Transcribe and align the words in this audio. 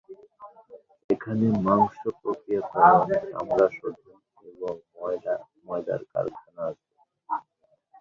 এখানে 1.09 1.45
মাংস 1.65 1.93
প্রক্রিয়াকরণ, 2.21 2.99
চামড়া 3.31 3.67
শোধন, 3.77 4.17
এবং 4.45 4.73
ময়দার 5.65 6.01
কারখানা 6.11 6.61
আছে। 6.69 6.89